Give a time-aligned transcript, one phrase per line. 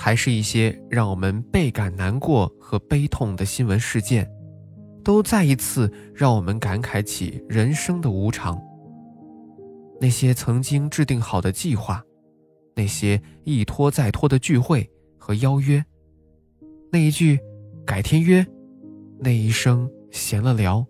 [0.00, 4.30] 还是一些让我们倍感难过和悲痛的新闻事件，
[5.02, 8.56] 都再一次让我们感慨起人生的无常。
[10.00, 12.00] 那些曾经制定好的计划，
[12.76, 15.84] 那些一拖再拖的聚会和邀约，
[16.92, 17.36] 那一句
[17.84, 18.46] “改天约”，
[19.18, 20.86] 那一声“闲了聊”，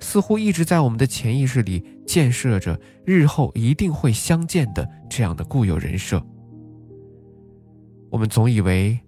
[0.00, 6.24] 似乎一直在我们的潜意识里建设着日后一定会相见的这样的固有人设。
[8.10, 8.98] 我们总以为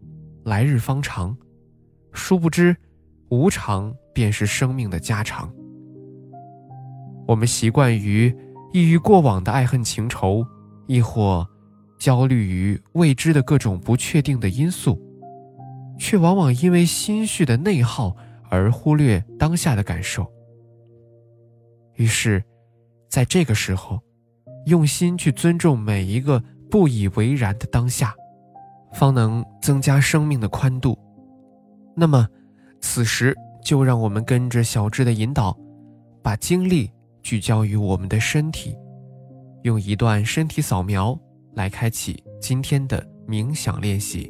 [0.44, 1.36] 来日方长，
[2.12, 2.76] 殊不知
[3.28, 5.52] 无常便是生命的家常。
[7.26, 8.34] 我们习惯于。
[8.74, 10.42] 抑郁过往的爱恨情仇，
[10.86, 11.46] 亦或
[11.98, 14.98] 焦虑于未知的各种不确定的因素，
[15.98, 18.16] 却往往因为心绪的内耗
[18.48, 20.26] 而忽略当下的感受。
[21.96, 22.42] 于是，
[23.10, 24.00] 在这个时候，
[24.64, 28.14] 用心去尊重每一个不以为然的当下，
[28.92, 30.98] 方能增加生命的宽度。
[31.96, 32.28] 那么，
[32.80, 35.56] 此时就让我们跟着小智的引导，
[36.22, 36.90] 把精力。
[37.22, 38.76] 聚焦于我们的身体，
[39.62, 41.16] 用一段身体扫描
[41.54, 44.28] 来开启今天的冥想练习。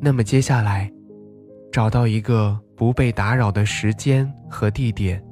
[0.00, 0.92] 那么接下来，
[1.70, 5.24] 找到一个不被打扰的时间和地点，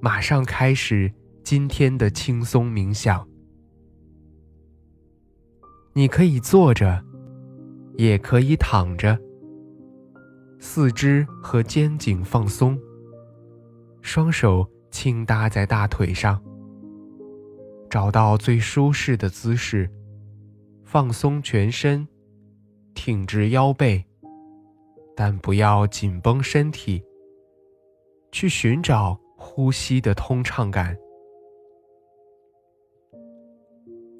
[0.00, 3.27] 马上开始今天的轻松冥想。
[5.98, 7.04] 你可以坐着，
[7.96, 9.18] 也可以躺着，
[10.60, 12.78] 四肢和肩颈放松。
[14.00, 16.40] 双手轻搭在大腿上，
[17.90, 19.90] 找到最舒适的姿势，
[20.84, 22.06] 放松全身，
[22.94, 24.04] 挺直腰背，
[25.16, 27.02] 但不要紧绷身体。
[28.30, 30.96] 去寻找呼吸的通畅感。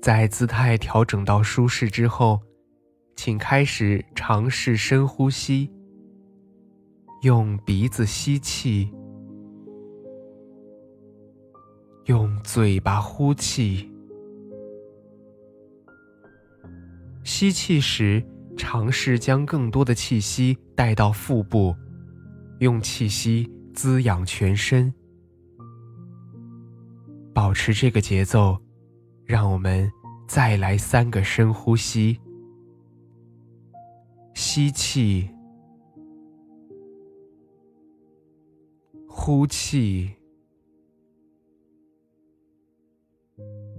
[0.09, 2.41] 在姿态调整到舒适之后，
[3.15, 5.71] 请开始尝试深呼吸，
[7.21, 8.91] 用鼻子吸气。
[12.07, 13.87] 用嘴巴呼气，
[17.23, 18.27] 吸气时
[18.57, 21.77] 尝试将更多的气息带到腹部，
[22.61, 24.91] 用气息滋养全身。
[27.35, 28.59] 保持这个节奏，
[29.27, 29.87] 让我们
[30.29, 32.21] 再来三个深呼吸：
[34.35, 35.29] 吸气，
[39.09, 40.15] 呼气。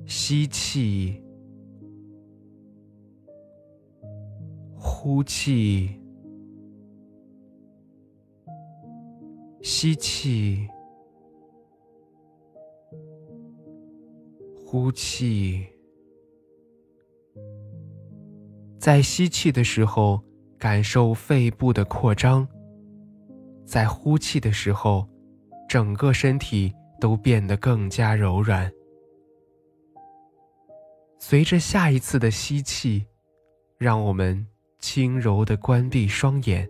[0.07, 1.23] 吸气，
[4.75, 6.01] 呼气，
[9.61, 10.67] 吸气，
[14.65, 15.78] 呼气。
[18.89, 20.19] 在吸气的时候，
[20.57, 22.43] 感受肺部的扩张；
[23.63, 25.07] 在呼气的时候，
[25.67, 28.67] 整个身体都变得更加柔软。
[31.19, 33.05] 随着下一次的吸气，
[33.77, 34.43] 让我们
[34.79, 36.67] 轻柔地关闭双眼，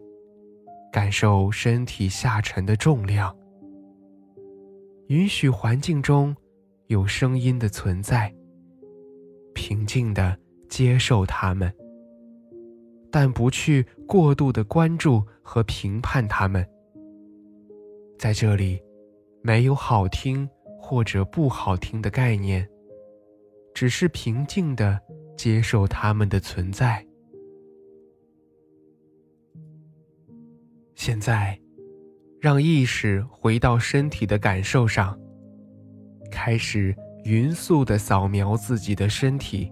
[0.92, 3.34] 感受身体下沉的重量。
[5.08, 6.36] 允许环境中
[6.88, 8.36] 有声音的存在，
[9.54, 10.38] 平静地
[10.68, 11.74] 接受它们，
[13.12, 16.68] 但不去过度的关注和评判他们。
[18.18, 18.82] 在这里，
[19.42, 20.48] 没有好听
[20.78, 22.68] 或者不好听的概念。
[23.74, 25.00] 只是平静的
[25.38, 27.06] 接受他们的存在。
[30.96, 31.58] 现在，
[32.42, 35.18] 让意识回到身体的感受上，
[36.30, 39.72] 开始匀速的扫描自己的身体。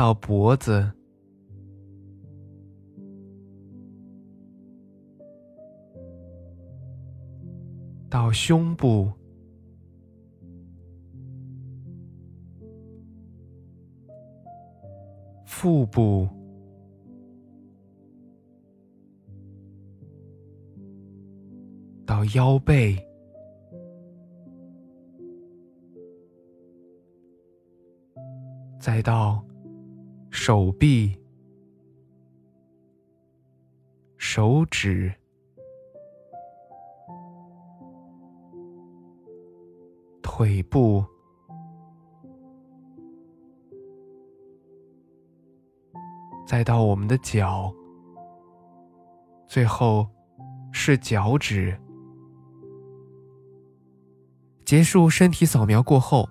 [0.00, 0.90] 到脖子。
[8.08, 9.12] 到胸部。
[15.44, 16.26] 腹部。
[22.06, 22.96] 到腰背。
[28.78, 29.44] 再到
[30.50, 31.16] 手臂、
[34.18, 35.14] 手指。
[40.20, 41.04] 腿部，
[46.44, 47.72] 再到我们的脚，
[49.46, 50.04] 最后
[50.72, 51.80] 是脚趾。
[54.64, 56.28] 结束身体扫描过后，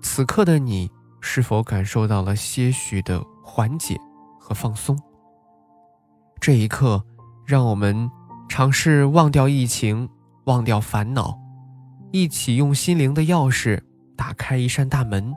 [0.00, 0.88] 此刻的你
[1.20, 3.98] 是否感受到了些许的缓解
[4.38, 4.96] 和放松？
[6.38, 7.02] 这一刻，
[7.46, 8.08] 让我们
[8.46, 10.06] 尝试忘掉疫情，
[10.44, 11.36] 忘掉烦恼。
[12.12, 13.80] 一起用心灵的钥匙
[14.14, 15.34] 打开一扇大门。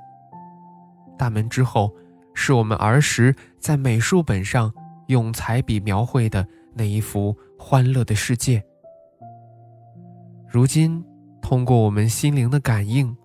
[1.17, 1.89] 大门之后，
[2.33, 4.71] 是我们儿时在美术本上
[5.07, 8.61] 用彩笔描绘的那一幅欢乐的世界。
[10.49, 11.01] 如今，
[11.41, 13.15] 通过我们心灵的感应，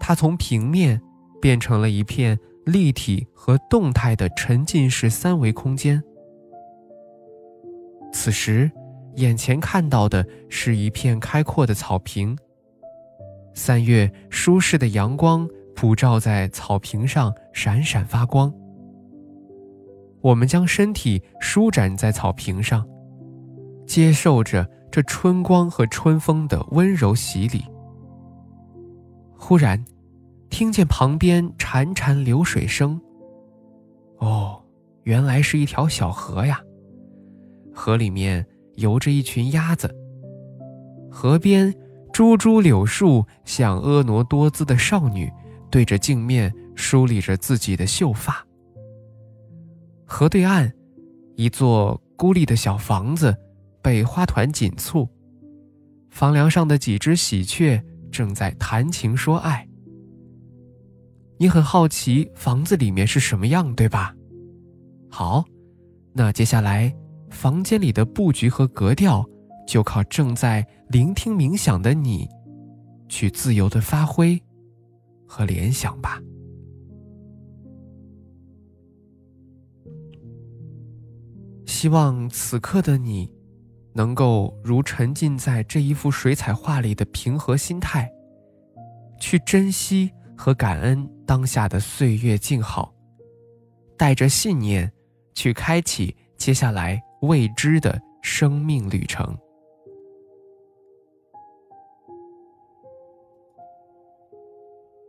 [0.00, 1.00] 它从平面
[1.38, 6.02] 变成了一片立体和动态的沉浸式三维空间。
[8.12, 8.70] 此时，
[9.16, 12.36] 眼前看到的是一片开阔的草坪。
[13.54, 18.52] 三月舒适的阳光普照在草坪上，闪闪发光。
[20.20, 22.86] 我们将身体舒展在草坪上，
[23.86, 27.64] 接受着这春光和春风的温柔洗礼。
[29.36, 29.84] 忽然，
[30.52, 33.00] 听见旁边潺潺流水声。
[34.18, 34.62] 哦，
[35.04, 36.60] 原来是一条小河呀！
[37.74, 39.92] 河里面游着一群鸭子。
[41.10, 41.74] 河边。
[42.12, 45.32] 株株柳树像婀娜多姿的少女，
[45.70, 48.46] 对着镜面梳理着自己的秀发。
[50.04, 50.70] 河对岸，
[51.36, 53.34] 一座孤立的小房子
[53.80, 55.08] 被花团锦簇，
[56.10, 59.66] 房梁上的几只喜鹊正在谈情说爱。
[61.42, 64.14] 你很好奇房子里面是什么样，对吧？
[65.10, 65.44] 好，
[66.12, 66.94] 那接下来
[67.30, 69.28] 房间里的布局和格调。
[69.66, 72.28] 就靠正在聆听冥想的你，
[73.08, 74.40] 去自由的发挥
[75.26, 76.20] 和联想吧。
[81.66, 83.28] 希望此刻的你，
[83.94, 88.08] 能够如沉浸在这一幅水彩画里的平和心态，
[89.18, 90.12] 去珍惜
[90.42, 92.92] 和感恩当下的岁月静好，
[93.96, 94.92] 带着信念
[95.34, 99.38] 去开启接下来未知的生命旅程。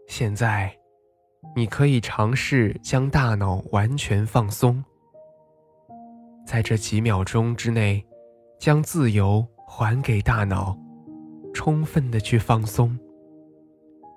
[0.08, 0.72] 现在，
[1.56, 4.84] 你可以尝试将大脑完全放松，
[6.46, 8.06] 在这几秒钟之内，
[8.60, 10.78] 将自由还给大脑，
[11.56, 12.96] 充分的去放松，